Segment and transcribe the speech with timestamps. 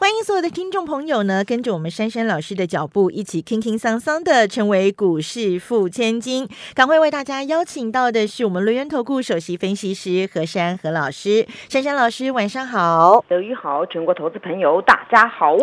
[0.00, 6.48] 欢迎所有的听众朋友呢，跟着我们珊珊老师的脚步，一起轻轻桑桑的成为股市富千金。
[6.72, 15.56] 赶快为大家邀请到的是我们罗源投顾首席分析师何珊何老师，珊珊老师晚上好，德宇好，全国投资朋友大家好。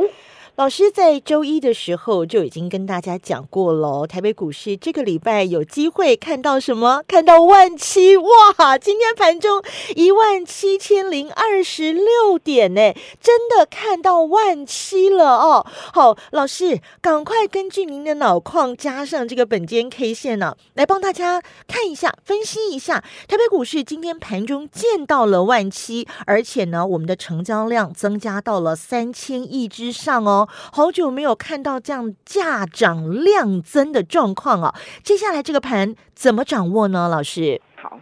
[0.56, 7.04] 老师在周一的时候就已经跟大家讲过了，台北股市这个礼拜有机会看到什么？
[7.10, 8.78] 看到万七哇！
[8.78, 9.62] 今天盘中
[9.98, 15.66] 一万七千零二十六点呢，真的看到万七了哦。
[15.94, 30.45] 好，老师赶快根据您的脑矿加上这个本间 K 线呢，来帮大家看一下、分析一下台北股市今天盘中见到了万七，而且呢，我们的成交量增加到了三千亿之上哦。
[30.48, 34.74] 好久没有看到这样价涨量增的状况哦。
[35.04, 37.08] 接下来这个盘怎么掌握呢？
[37.08, 38.00] 老师，好，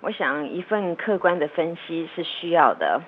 [0.00, 3.00] 我想一份客观的分析是需要的。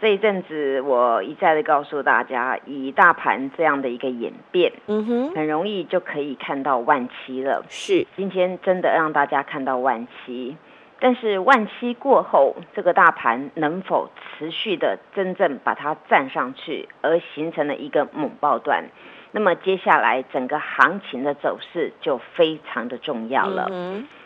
[0.00, 7.64] 这一阵子我一再的告诉大家，以大盘这样的一个演变，嗯哼，很容易就可以看到万七了。
[7.68, 10.56] 是，今天真的让大家看到万七。
[11.04, 18.84] 但是万七过后，这个大盘能否持续的真正把它站上去，而形成了一个猛爆段？
[19.30, 23.68] 那么接下来整个行情的走势就非常的重要了。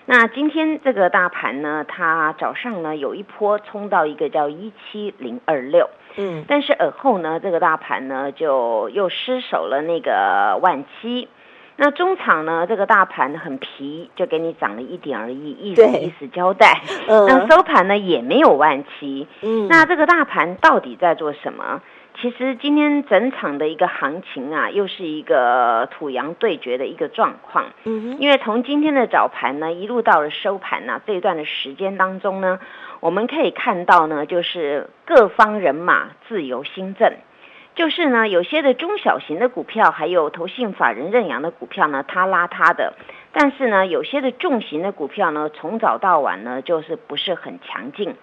[0.07, 11.27] 那今天这个大盘呢，它早上呢有一波冲到一个叫一七零二六，嗯，但是而后呢，这个大盘呢就又失守了那个万七。
[11.81, 12.67] 那中场呢？
[12.67, 16.83] 这个大盘很皮，就给你涨了一点而已，意思意思交代。
[17.07, 19.29] 那收盘呢也没有万七。
[19.43, 21.81] 嗯，那这个大盘到底在做什么？
[22.21, 27.67] 其实今天整场的一个行情啊，又是一个土洋对决的一个状况。
[27.85, 32.59] 嗯因为从今天的早盘呢，一路到了收盘呢，这一段的时间当中呢，
[32.99, 37.13] 我们可以看到呢，就是各方人马自由新政。
[37.79, 42.93] 就是呢，有些的中小型的股票，还有投信法人认养的股票呢，它拉它的；
[43.31, 48.17] 但是呢，有些的重型的股票呢，从早到晚呢，就是不是很强劲，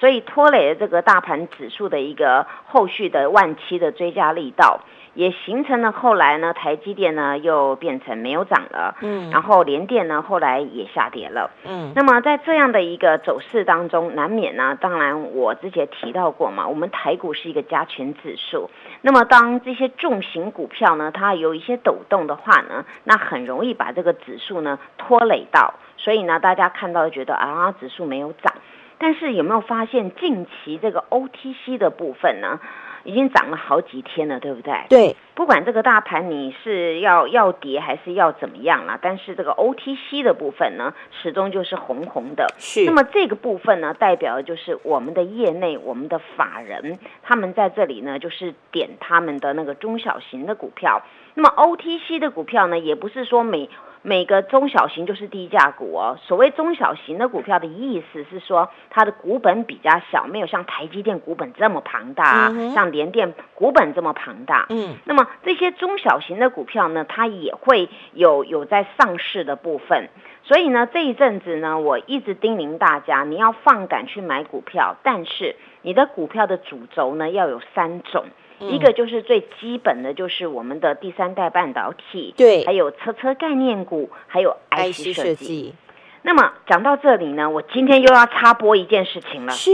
[0.00, 4.80] 所以拖累了这个大盘指数的一个后续的万七的追加力道。
[5.14, 18.70] 也形成了后来呢，台积电呢又变成没有涨了，嗯，然后联电呢后来也下跌了，嗯，那么在这样的一个走势当中，难免呢，当然我之前提到过嘛，我们台股是一个加权指数，
[19.02, 28.54] 那么当这些重型股票呢，它有一些抖动的话呢，那很容易把这个指数呢拖累到，所以呢，大家看到觉得啊，指数没有涨，
[28.96, 32.58] 但是有没有发现近期这个 OTC 的部分呢？
[33.04, 34.74] 已经涨了好几天了，对不对？
[34.88, 42.46] 对，不管这个大盘你是要要跌还是要怎么样啦，但是这个 OTC 的部分呢，始终就是红红的。
[42.58, 42.84] 是。
[42.84, 51.02] 那么这个部分呢，代表的就是我们的业内、我们的法人，他们在这里呢，就是点他们的那个中小型的股票。
[51.34, 53.70] 那么 OTC 的股票呢，也不是说每
[54.02, 56.18] 每个中小型就是低价股哦。
[56.20, 64.66] 所谓中小型的股票的意思是说，它的股本比较小，没有像台积电股本这么庞大，像联电股本这么庞大。
[64.70, 70.08] 嗯，那么这些中小型的股票呢，它也会有有在上市的部分。
[70.44, 78.24] 所以呢，这一阵子呢，我一直叮咛大家，你要放胆去买股票，但是你的股票的主轴呢，要有三种。
[78.58, 85.74] 一个就是最基本的，就是我们的第三代半导体，对，还有车车概念股，还有 IC 设计。
[86.22, 89.52] 那么讲到这里呢，我今天又要插播一件事情了。
[89.52, 89.70] 是，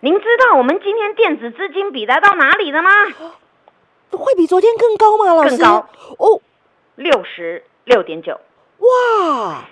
[0.00, 2.90] 您知道我们今天电子资金比来到哪里了吗？
[4.12, 5.34] 会比昨天更高吗？
[5.34, 5.50] 老师？
[5.50, 5.88] 更高
[6.18, 6.40] 哦，
[6.96, 8.40] 六十六点九。
[8.78, 9.64] 哇，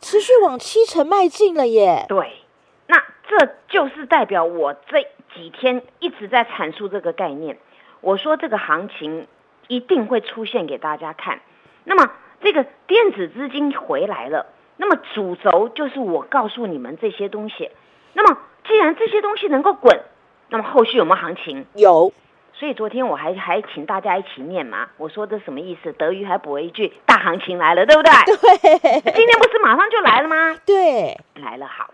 [0.00, 2.04] 持续往七成迈进了耶。
[2.08, 2.32] 对，
[2.86, 5.02] 那这就是代表我这
[5.34, 7.58] 几天一直在阐述这个概念。
[8.02, 9.26] 我说这个行情
[9.68, 11.40] 一定会出现给大家看，
[11.84, 12.12] 那么
[12.42, 14.46] 这个电子资金回来了，
[14.76, 17.70] 那么主轴就是我告诉你们这些东西。
[18.12, 20.00] 那么既然这些东西能够滚，
[20.50, 21.64] 那么后续有没有行情？
[21.74, 22.12] 有。
[22.54, 25.92] 所以昨天我还还请大家一起念嘛，我说这什么意思？
[25.92, 28.12] 德语还补了一句：大行情来了，对不对？
[29.00, 29.12] 对。
[29.12, 30.56] 今天不是马上就来了吗？
[30.66, 31.66] 对，来了。
[31.66, 31.90] 好，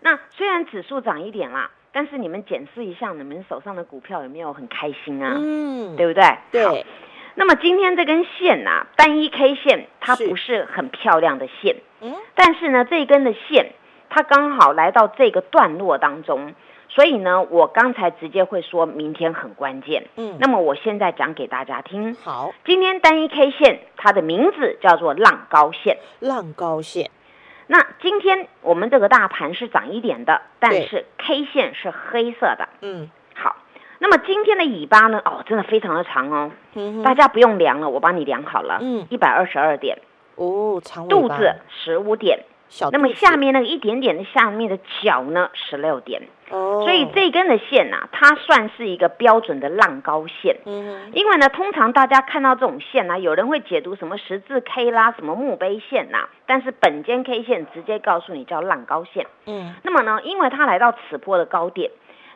[0.00, 1.70] 那虽然指数涨一点啦。
[1.92, 5.34] 但是你们检视一下，你们手上的股票有没有很开心啊？
[5.38, 6.24] 嗯，对不对？
[6.50, 6.86] 对。
[7.34, 11.76] 那么今天这根线呐，单一 K 线，它不是很漂亮的线。
[12.00, 12.14] 嗯。
[12.34, 13.72] 但是呢，这根的线，
[14.10, 16.54] 它刚好来到这个段落当中，
[16.88, 20.04] 所以呢，我刚才直接会说明天很关键。
[20.16, 25.96] 嗯，那么我现在讲给大家听，好，今天单一 K 线它的名字叫做浪高线。
[26.20, 27.10] 浪高线，
[27.72, 32.68] 那今天我们这个大盘是涨一点的，但是 K 线是黑色的。
[32.82, 33.10] 嗯。
[33.34, 33.56] 好，
[33.98, 35.22] 那么今天的尾巴呢？
[35.24, 38.76] 哦，真的非常的长哦，嗯，大家不用量了，我帮你量好了。
[38.82, 39.06] 嗯。
[39.08, 39.96] 一百二十二点，
[40.34, 41.18] 哦，长尾巴。
[41.18, 42.40] 肚子十五点，
[42.72, 46.22] 小，那么下面那个一点点的下面的角呢，十六点。
[46.48, 50.56] 哦，所以这根的线呐、它算是一个标准的浪高线。
[50.64, 59.26] 嗯，因为呢，通常大家看到这种线呢、有人会解读什么十字 K 啦，什么墓碑线呐、但是本间 K 线直接告诉你叫浪高线。
[59.46, 61.90] 嗯那么呢，因为它来到此波的高点，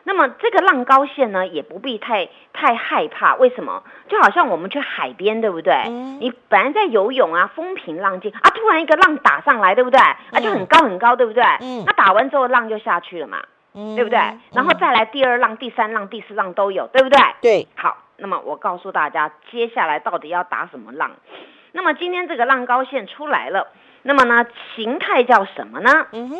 [0.07, 3.35] 那么这个浪高线呢，也不必太太害怕。
[3.35, 3.83] 为什么？
[4.07, 5.73] 就好像我们去海边，对不对？
[5.85, 9.99] 嗯你本来在游泳啊，风平浪静啊，突然一个浪打上来，对不对？
[9.99, 11.43] 啊，就很高很高，对不对？
[11.59, 13.43] 嗯那打完之后浪就下去了嘛，
[13.73, 14.17] 嗯，对不对？
[14.53, 17.19] 然后嗯再来第二浪、第三浪、第四浪都有，对不对？
[17.41, 21.11] 对，好，那么我告诉大家，接下来到底要打什么浪？
[21.73, 23.67] 那么今天这个浪高线出来了，
[24.03, 24.45] 那么呢，
[24.77, 26.07] 形态叫什么呢？
[26.13, 26.37] 嗯哼，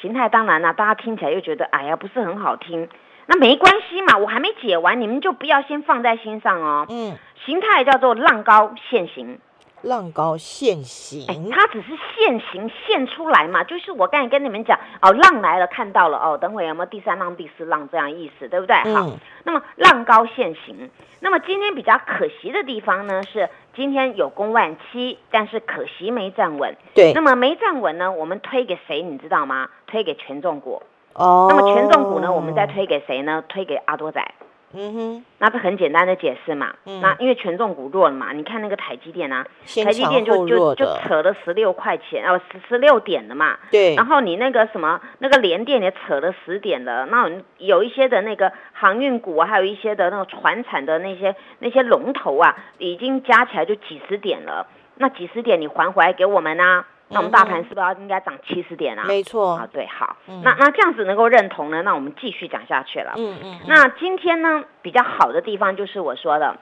[0.00, 2.88] 形态当然啦，大家听起来又觉得哎呀不是很好听，
[3.26, 6.86] 那没关系嘛，我还没解完，你们就不要先放在心上哦。
[6.88, 9.38] 嗯，形态叫做浪高现形，
[9.82, 18.76] 浪高现哎形，，它只是现形现出来嘛，就是我刚才跟你们讲哦，浪来了看到了哦，等会有没有第三浪、第四浪这样意思，对不对？
[18.92, 20.90] 好，嗯那么浪高现形，
[21.20, 26.76] 那么今天比较可惜的地方呢是今天有攻万七，但是可惜没站稳。
[26.94, 29.68] 对那，么没站稳呢，我们推给谁你知道吗？
[29.86, 30.82] 推给权重股。
[31.14, 33.42] 哦，那么权重股呢，我们再，推给谁呢？
[33.48, 34.22] 推给阿多仔。
[34.72, 36.74] 嗯哼，那这很简单的解释嘛。
[36.86, 39.44] 嗯那因为权重股弱了嘛，你看那个台积电啊，
[39.84, 43.58] 台积电就就就，扯了十六块钱，哦，十十六点了嘛。
[43.70, 47.28] 对然，后你那个什么那个联电也扯了十点了，那
[47.58, 54.68] 有一些的那个航运股啊，还有一些的那种船产的那些那些龙头啊，已经加起来就几十点了。
[54.96, 56.86] 那几十点你还回来给我们啊？
[57.10, 59.04] 那我们大盘是不是要应该涨七十点啊？
[59.06, 61.82] 没错啊，，对，好，嗯那那这样子能够认同呢？
[61.82, 63.14] 那我们继续讲下去了。
[63.16, 66.56] 嗯嗯，那今天呢，比较好的地方就是我说的，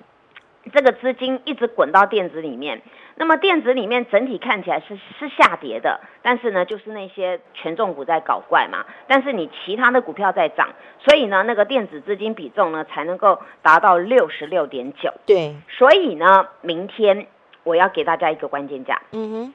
[0.72, 2.82] 这个资金一直滚到电子里面。
[3.20, 8.86] 那么电子里面整体看起来是是下跌的，但是呢，就是那些权重股在搞怪嘛。
[9.08, 10.68] 但是你其他的股票在涨，
[11.00, 15.12] 所以呢，那个电子资金比重呢才能够达到六十六点九。
[15.26, 17.26] 对，所以呢，明天
[17.64, 19.54] 我要给大家一个关键价，嗯哼，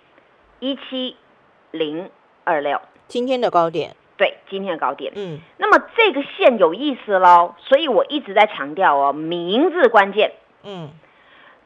[0.64, 1.18] 一七
[1.72, 2.10] 零
[2.46, 2.80] 二六，
[3.10, 5.12] 今天的高点，对，今天的高点。
[5.14, 10.32] 嗯，那么这个线有意思喽，所以我一直在强调哦，名字关键。
[10.64, 10.92] 嗯，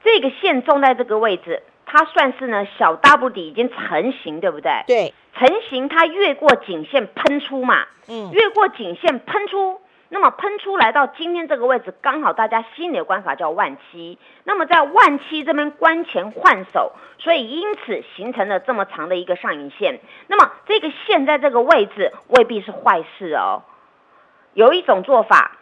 [0.04, 4.84] 这个线种在这个位置，它算是呢小 W 底已经成型，对不对？
[4.88, 20.00] 对，成型它越过颈线喷出嘛，嗯，越过颈线喷出，那么喷出来到今天这个位置，刚好大家心里的关卡叫万七，那么在万七这边关前换手，所以因此形成了这么长的一个上影线。
[20.28, 23.64] 那么这个线在这个位置未必是坏事哦，
[24.54, 25.58] 有一种做法，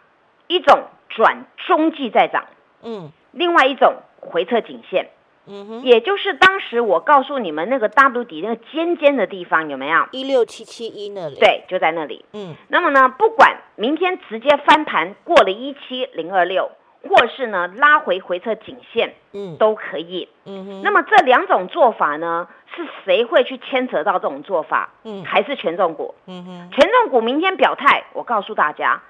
[0.46, 2.46] 一种转中继再涨，
[2.82, 5.10] 嗯，另外一种回撤颈线。
[5.46, 10.06] 嗯哼，也就是当时我告诉你们那个 W 底那个尖尖的地方有没有？
[10.12, 12.24] 一六七七一那里，，对，就在那里。
[12.32, 16.70] 嗯，那么呢，不管明天直接翻盘过了一七零二六，
[17.08, 20.28] 或是呢拉回回撤颈线嗯，都可以。
[20.44, 24.90] 嗯哼，那么这两种做法呢，是谁会去牵扯到这种做法？
[25.04, 26.14] 嗯还是权重股？
[26.26, 29.00] 嗯哼，权重股明天表态，我告诉大家，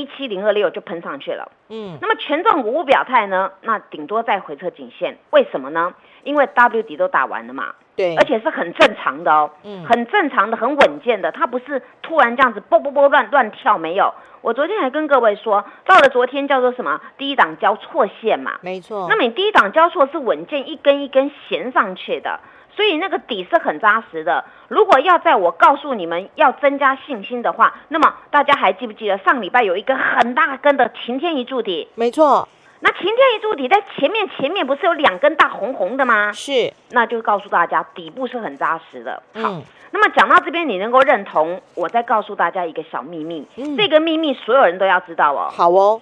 [0.00, 1.52] 一七零二六就喷上去了。
[1.68, 5.18] 嗯，那么权重股不表态呢，那顶多再回撤颈线。
[5.30, 5.94] 为什么呢？
[6.24, 14.14] 因为 W 底都打完了嘛，对，而且是很正常的哦，嗯很正常的、很稳健的，它不是突然这样子啵啵啵乱乱跳，没有。
[14.40, 22.40] 我昨天还跟各位说，到了昨天叫做什么第一档交错线嘛，没错，那么你第一档交错是稳健一根一根衔上去的，
[22.74, 24.44] 所以那个底是很扎实的。
[24.68, 31.88] 如果要在我告诉你们要增加信心的话，那么大家还记不记得上礼拜有一根很大根的晴天一柱底？
[31.94, 32.48] 没错，
[32.80, 36.32] 那晴天一柱底在前面前面不是有两根大红红的吗？
[36.32, 39.22] 是，那就告诉大家底部是很扎实的。
[39.34, 39.62] 好，嗯
[39.94, 45.50] 那么讲到这边你能够认同，我再告诉大家一个小秘密，嗯这个秘密所有人都要知道哦。
[45.54, 46.00] 好哦，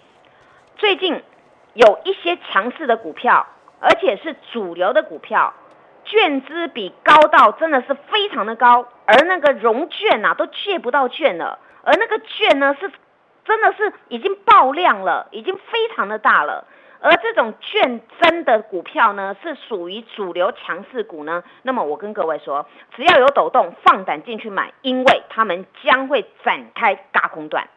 [0.77, 1.21] 最近
[1.75, 3.45] 有一些强势的股票，
[3.81, 5.53] 而且是主流的股票，
[6.11, 12.91] 券资比高到真的是非常的高，而那个融券呐、都借不到券了，而那个券呢是
[13.45, 16.67] 真的是已经爆量了，已经非常的大了。
[17.01, 21.45] 而这种券增的股票呢，是属于主流强势股呢。
[21.63, 27.69] 那么我跟各位说，只要有抖动，放胆进去买，因为他们将会展开大空段。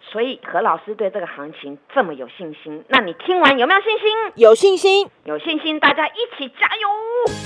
[0.00, 4.08] 所以何老师对这个行情这么有信心，那你听完有没有信心？
[4.34, 7.45] 有信心，有信心，大家一起加油！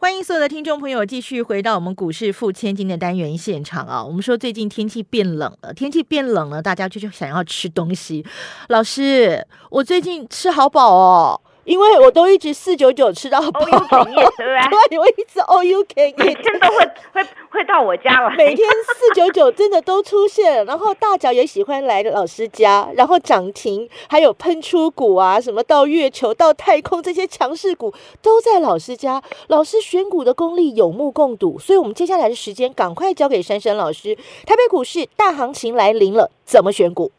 [0.00, 4.04] 欢迎所有的听众朋友继续回到我们股市付千金的单元现场啊！
[4.04, 8.24] 我们说最近天气变冷了，天气变冷了，大家就就想要吃东西。
[8.68, 11.40] 老师，我最近吃好饱哦。
[11.68, 14.24] 因为我都一直四九九吃到饱，对不对？
[14.88, 16.78] 对，我一直 all you can eat，每天都会
[17.12, 34.16] 会会到我家来，每天四九九真的都出现，然后大脚也喜欢来老师家，然后涨停，还有喷出股啊，什么到月球、到太空这些强势股都在老师家，老师选股的功力有目共睹，所以我们接下来的时间赶快交给珊珊老师。
[34.46, 37.12] 台北股市大行情来临了，怎么选股？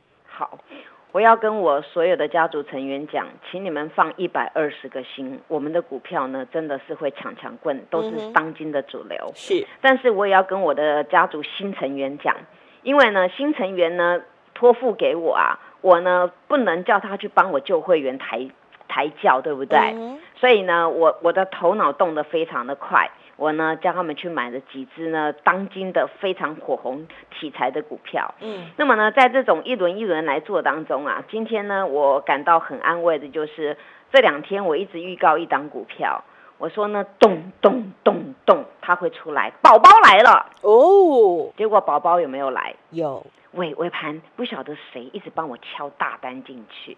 [1.12, 1.20] 好。
[1.20, 9.32] 我要跟我所有的家族成员讲，请你们放一百二十个心，我们的股票呢真的是会抢抢棍，都是当今的主流。
[9.36, 12.36] 是，但是我也要跟我的家族新成员讲，
[12.84, 14.22] 因为呢新成员呢
[14.54, 18.48] 托付给我啊，我呢不能叫他去帮我旧会员抬
[18.88, 19.96] 抬轿，对不对？
[20.36, 23.10] 所以呢，我我的头脑动得非常的快。
[23.40, 28.36] 我呢，叫他们去买了几只呢，当今的非常火红题材的股票。
[28.42, 33.78] 嗯，那么呢，在这种一轮一轮来做当中啊，今天呢，我感到很安慰的就是
[34.12, 36.22] 这两天我一直预告一档股票，
[36.58, 41.50] 我说呢，咚咚咚咚，它会出来，宝宝来了哦。
[41.56, 42.76] 结果宝宝有没有来？
[42.90, 43.26] 有。
[43.54, 46.98] 尾尾盘不晓得谁一直帮我敲大单进去。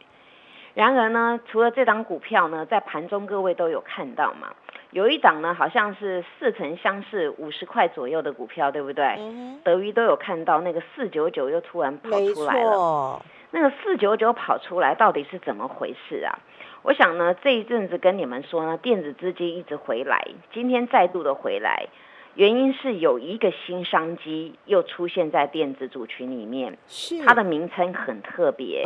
[0.74, 4.48] 然而呢，除了这档股票呢，在盘中各位都有看到嘛。
[4.91, 9.17] 有一档呢，好像是似曾相识，五十块左右的股票，对不对？
[9.63, 13.21] 德瑜都有看到那个四九九又突然跑出来了。
[13.51, 16.39] 那个四九九跑出来到底是怎么回事啊？
[16.81, 21.88] 我想呢，这一阵子跟你们说呢，电子资金一直回来，今天再度的回来，
[22.36, 28.83] 原因是有一个新商机又出现在电子组群里面，是它的名称很特别，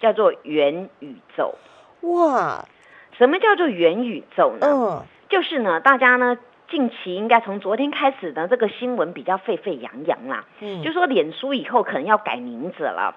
[0.00, 1.54] 叫做元宇宙。
[2.00, 2.64] 哇，
[3.12, 4.66] 什么叫做元宇宙呢？
[4.66, 5.02] 嗯。
[5.28, 6.36] 就是呢，大家呢
[6.68, 13.14] 近期应该从昨天开始的这个新闻比较沸沸扬扬啦，嗯，就说脸书以后可能要改名字了。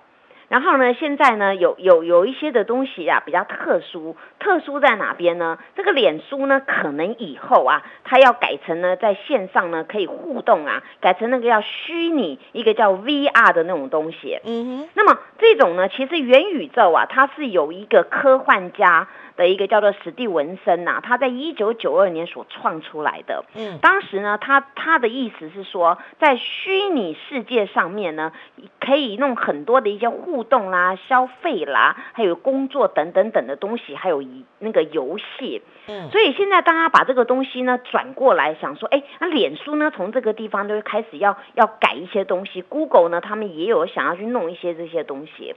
[0.50, 5.58] 然后呢，现在呢有有有一些的东西啊比较特殊，特殊在哪边呢？
[5.76, 14.40] 这个脸书呢可能以后啊，它要改成呢在线上呢可以互动啊，改成那个叫虚拟一个叫 VR 的那种东西。
[14.44, 14.90] 嗯哼。
[14.96, 19.08] 那么这种呢，其实元宇宙啊，它是有一个科幻家。
[19.40, 23.46] 的一个叫做史蒂文森呐，他在一九九二年所创出来的。
[23.56, 28.34] 嗯，当时呢，他他的意思是说，在虚拟世界上面呢，
[28.82, 35.62] 可以弄很多的一些互动啦、消费啦，还有工作等等等的东西，还有一那个游戏。
[35.88, 45.56] 嗯，所以现在大家把这个东西呢转过来，想说，哎，那脸书呢从这个地方就开始要要改一些东西，Google 呢他们也有想要去弄一些这些东西，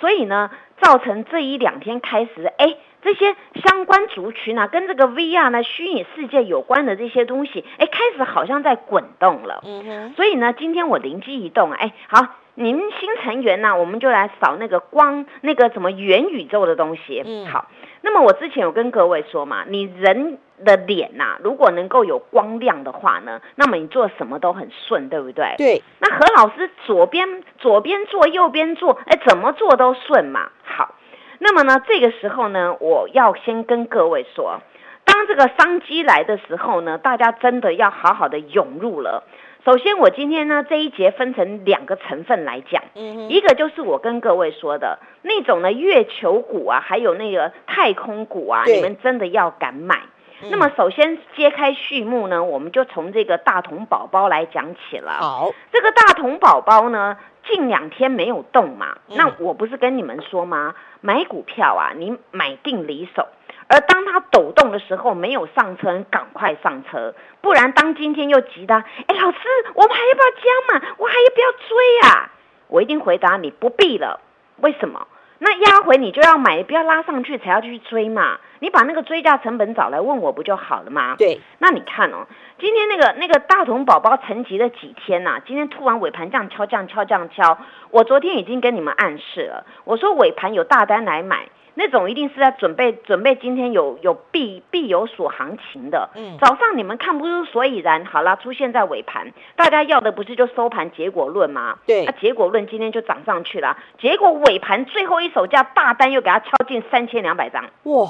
[0.00, 2.76] 所以呢，造成这一两天开始，哎。
[3.06, 9.62] 这些相关族群啊，跟这个 VR 呢虚拟世界有关的这些东西，哎，开始好像在滚动了。
[9.64, 10.14] 嗯哼。
[10.16, 17.22] 所以呢，今天我灵机一动，哎，好，您新成员呢，我们就来扫那个光，那个什么元宇宙的东西。
[17.24, 17.46] 嗯。
[17.46, 17.70] 好，
[18.00, 25.54] 那么我之前有跟各位说嘛，你人的脸呐，如果能够有光亮的话呢，那么你做什么都很顺，对不对？
[25.58, 25.82] 对。
[26.00, 30.50] 那何老师左边左边做，右边做，哎，怎么做都顺嘛。
[30.64, 30.95] 好。
[31.38, 34.60] 那么呢，这个时候呢，我要先跟各位说，
[35.04, 39.24] 当这个商机来的时候呢，大家真的要好好的涌入了。
[39.64, 50.02] 首先，我今天呢这一节分成两个成分来讲，一个就是我跟各位说的那种呢月球股啊，还有那个太空股啊，你们真的要敢买。
[50.50, 55.12] 那么首先揭开序幕呢，我们就从这个大同宝宝来讲起了。
[55.12, 57.16] 好，这个大同宝宝呢，
[57.46, 60.74] 近两天没有动嘛，嗯那我不是跟你们说吗？
[61.00, 63.26] 买股票啊，你买定离手。
[63.68, 69.38] 而当它抖动的时候，没有上车，你赶快上车，不然当今天又急的，哎，老师，
[69.74, 70.94] 我们还要不要加嘛？
[70.98, 72.30] 我还要不要追啊？
[72.68, 74.20] 我一定回答你不必了。
[74.58, 75.06] 为什么？
[75.38, 78.38] 那压回你就要买，不要拉上去才要去追嘛。
[78.60, 81.14] 你把那个追价成本找来问我不就好了吗？
[81.18, 82.26] 对，那你看哦，
[82.58, 87.58] 今天那个那个大同宝宝沉寂了几天呐、今天突然尾盘这样敲、这样敲、这样敲，
[87.90, 96.08] 我昨天已经跟你们暗示了，我说尾盘有大单来买，那种一定是在准备准备今天有有必必有所行情的。
[96.14, 101.78] 嗯早上你们看不出所以然，好啦，出现在尾盘，大家要的不是就收盘结果论吗？
[101.86, 107.64] 对那、结果论今天就涨上去了，结果尾盘最后一手价大单又给它敲进三千两百张。
[107.84, 108.08] 哇，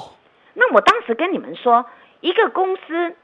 [0.53, 1.85] 那我当时跟你们说，
[2.21, 3.15] 一个公司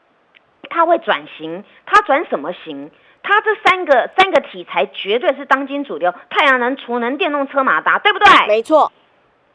[0.70, 2.92] 它会转型，它转什么型？
[3.26, 8.48] 它这三个三个题材绝对是当今主流，太阳能、储能、电动车、马达，对不对？
[8.48, 8.92] 没错，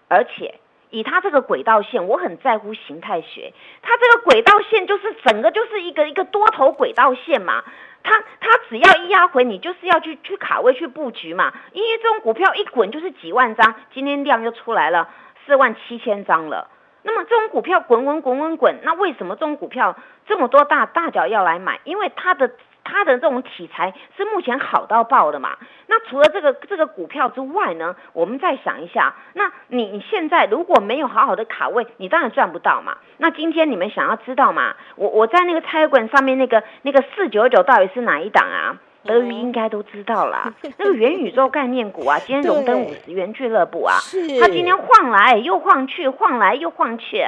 [0.08, 0.54] 而且
[0.90, 3.52] 以它这个轨道线，我很在乎形态学。
[3.82, 7.62] 它这个轨道线就是整个就是一个一个多头轨道线嘛。
[8.02, 11.52] 它它只要一压回，你就是要去去卡位去布局嘛。
[11.72, 15.08] 因为这种股票一滚就是几万张，今天量又出来了
[15.44, 16.70] 四万七千张了。
[17.02, 21.80] 那么这种股票滚滚滚滚滚，那为什么这种股票这么多大大脚要来买？
[21.84, 22.50] 因为它的
[22.90, 25.56] 它的这种题材是目前好到爆的嘛。
[25.86, 32.96] 那除了这个这个股票之外呢，我们再想一下，那你你现在如果没有好好的卡位，你当然赚不到嘛。
[33.18, 34.74] 那今天你们想要知道嘛？
[34.96, 38.78] 我我在那个 Telegram 上面那个那个四九九到底是哪一档啊？
[39.04, 47.24] 德语应该都知道啦，那个元宇宙概念股啊， 今天荣登五十元俱乐部啊，是它今天晃来又晃去，晃来又晃去。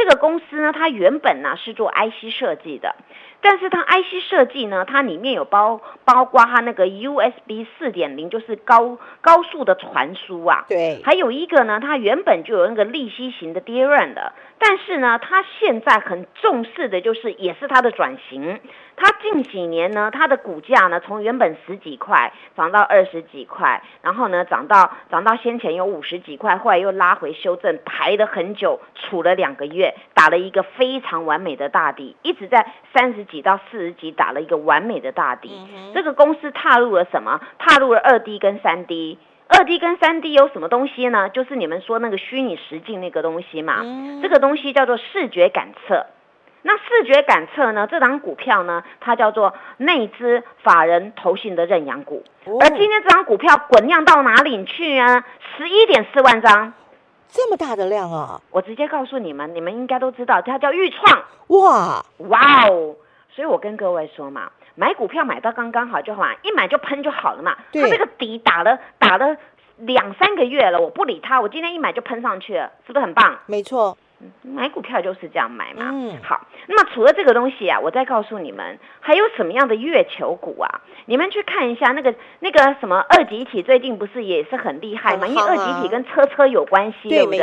[0.00, 2.96] 这个公司呢，它原本呢是做 IC 设计的，
[3.42, 10.64] 但是它 IC 设计呢，它里面有包包括它那个 USB 四点零，就是高高速的传输啊。
[10.70, 18.58] 对，还有一个呢，它原本就有那个利息型的 DRAM 的，但是呢，它现在很重视的就是也是它的转型。
[19.02, 35.50] 它近几年呢，它的股价呢从原本十几块涨到二十几块，然后呢涨到涨到先前有五十几块，后来又拉回修正，排了很久，处了两个月，打了一个非常完美的大底，一直在三十几到四十几打了一个完美的大底。
[35.94, 37.40] 这个公司踏入了什么？
[37.58, 39.18] 踏入了二 D 跟三 D。
[39.48, 41.30] 二 D 跟三 D 有什么东西呢？
[41.30, 43.80] 就是你们说那个虚拟实境那个东西嘛。
[43.82, 46.06] 嗯这个东西叫做视觉感测。
[46.62, 47.86] 那视觉感测呢？
[47.86, 52.22] 这档股票呢，它叫做内资法人投信的认养股。
[52.44, 55.24] 哦而今天这张股票滚量到哪里去啊？
[55.56, 56.72] 十一点四万张。
[57.28, 61.22] 这么大的量啊，我直接告诉你们，你们应该都知道，它叫豫创。
[61.48, 62.96] 哇，哇哦！
[63.30, 67.56] 所以我跟各位说嘛，买股票买到刚刚好就好嘛，一买就喷就好了嘛。
[67.72, 69.36] 它这个底打了打了
[69.76, 73.38] 两三个月了，我不理它，我今天一买就喷上去了，是不是很棒？
[73.46, 73.96] 没错，
[74.42, 75.88] 买股票就是这样买嘛。
[75.90, 80.80] 嗯好，那么除了这个东西啊，我再告诉你们，还有什么样的月球股啊？
[81.06, 85.26] 你们去看一下那个那个什么二级体，最近不是也是很厉害吗？
[85.26, 87.40] 因为二级体跟车车有关系，对，不对？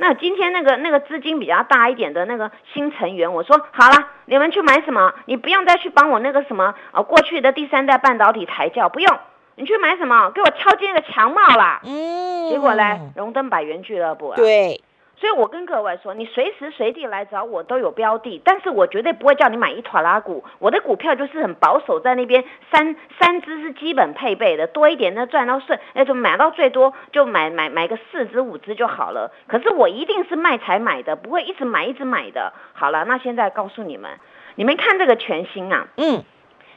[0.00, 5.12] 那今天那个那个资金比较大一点的那个新成员，我说好了，你们去买什么？
[5.26, 9.18] 你不用再去帮我那个什么呃过去的第三代半导体抬轿，不用，
[9.56, 10.30] 你去买什么？
[10.30, 11.80] 给我敲进那个强帽啦。
[11.84, 14.36] 嗯，结果呢，荣登百元俱乐部啊。
[14.36, 14.80] 对，
[15.20, 20.44] 所以我跟各位说，你随时随地来找我都有标的，但是我绝对不会叫你买一坨拉股。
[20.60, 29.32] 我的股票就是很保守，在那边三三只是基本配备的，多一点那赚到顺，那就买到最多就买买买个四只五只就好了。
[29.48, 32.52] 可是我一定是卖才买的，不会一直买一直买的。
[32.72, 34.12] 好了，那现在告诉你们，
[34.54, 36.22] 你们看这个全新啊，嗯，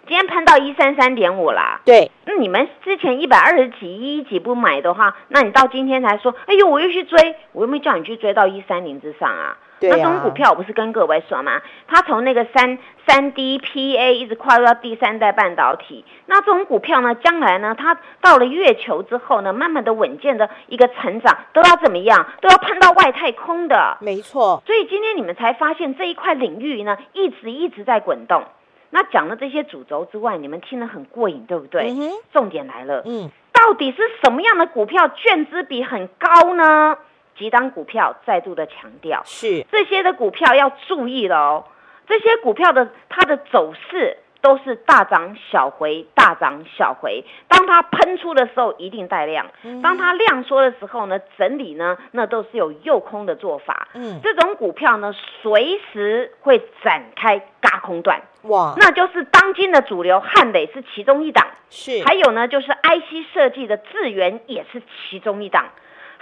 [0.07, 1.79] 今天喷到一三三点五啦。
[1.85, 9.57] 对，那你们之前一百二十几、一一几不买的话，那你到今天才说，哎呦，我又去追，我又没叫你去追到一三零之上啊。
[9.79, 11.59] 对啊那这种股票我不是跟各位说吗？
[11.87, 22.27] 它从那个三三 D PA 一直跨入到第三代半导体，那这种股票呢，将来呢，它到了月球之后呢，慢慢的稳健的一个成长，都要怎么样？
[22.41, 23.97] 都要喷到外太空的。
[24.01, 28.43] 没错，所以今天你们才发现这一块领域呢，一直一直在滚动。
[28.91, 31.89] 那讲了这些主轴之外，你们听得很过瘾，对不对？
[31.89, 36.97] 嗯哼重点来了，嗯，到底是什么样的股票券资比很高呢？
[37.37, 41.65] 几档股票再度的强调，是，这些的股票要注意了哦。
[42.05, 47.23] 这些股票的它的走势都是大涨小回，大涨小回。
[47.47, 49.45] 当它喷出的时候，一定带量；
[49.81, 53.87] 当它量缩的时候呢，整理呢，那都是有诱空的做法。
[53.93, 58.21] 嗯，这种股票呢，随时会展开嘎空段。
[58.43, 62.03] 哇，那就是当今的主流汉磊是其中一档，是。
[62.03, 65.65] 还有呢，就是 IC 设计的智源也是其中一档。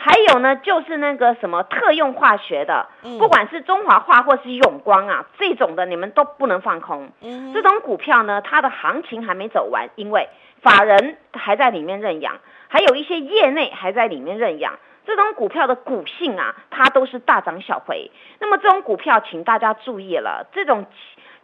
[0.02, 2.88] 还有呢，就是那个什么特用化学的，
[3.20, 7.12] 不管是中华化或是永光啊，这种的你们都不能放空。
[7.54, 10.30] 这种股票呢，它的行情还没走完，因为
[10.62, 14.80] 法人还在里面认养，还有一些业内还在里面认养。
[15.06, 18.10] 这种股票的股性啊，它都是大涨小回。
[18.40, 20.86] 那么这种股票，请大家注意了，这种。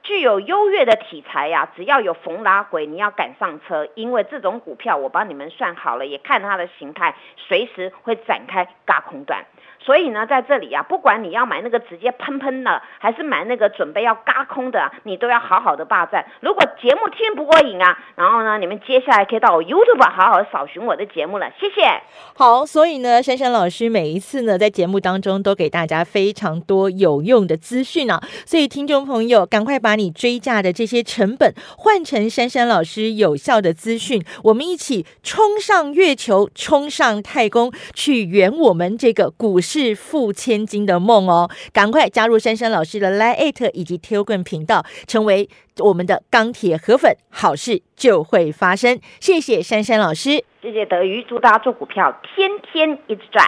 [0.06, 9.44] 具有优越的题材呀，只要有逢拉回，你要赶上车，因为这种股票我帮你们算好了，也看它的形态，随时会展开嘎空段。
[9.86, 16.26] 所以呢，在这里啊，不管你要买那个直接喷喷的，还是买那个准备要嘎空的，你都要好好的霸占。
[16.40, 21.48] 如果节目听不过瘾啊，然后呢，你们接下来可以到我 YouTube 好好扫寻我的节目了。
[21.60, 22.02] 谢谢。
[22.36, 39.75] 好，所以呢，珊珊老师每一次呢，在节目当中都给大家非常多有用的资讯啊，所以听众朋友，赶快把你追价的这些成本换成珊珊老师有效的资讯，我们一起冲上月球，冲上太空，去圆我们这个股市。
[39.76, 41.52] 致富千金的梦哦！
[41.74, 48.98] 赶快加入珊珊老师的 Line 以及 Telegram 频道，成为我们的钢铁河粉，好事就会发生。
[49.20, 53.46] 谢谢珊珊老师，谢谢德瑜，祝大家做股票天天一直赚。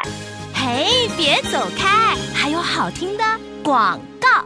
[0.54, 3.24] 嘿，别走开，还有好听的
[3.64, 4.46] 广告。